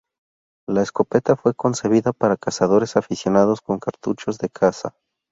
La 0.67 0.81
escopeta 0.81 1.35
fue 1.35 1.53
concebida 1.53 2.11
para 2.11 2.35
cazadores 2.35 2.97
aficionados 2.97 3.61
con 3.61 3.77
cartuchos 3.77 4.39
de 4.39 4.49
caza. 4.49 4.95